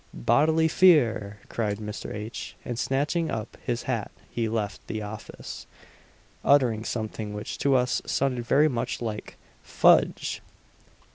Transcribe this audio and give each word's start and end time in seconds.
"Bodily 0.15 0.67
fear!" 0.67 1.37
cried 1.47 1.77
Mr. 1.77 2.11
H. 2.11 2.55
and 2.65 2.79
snatching 2.79 3.29
up 3.29 3.55
his 3.63 3.83
hat 3.83 4.09
he 4.31 4.49
left 4.49 4.87
the 4.87 5.03
office, 5.03 5.67
uttering 6.43 6.83
something 6.83 7.35
which 7.35 7.59
to 7.59 7.75
us 7.75 8.01
sounded 8.07 8.43
very 8.43 8.67
much 8.67 8.99
like 8.99 9.37
"_Fudge! 9.63 10.39